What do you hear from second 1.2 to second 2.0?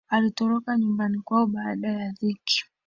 kwao baada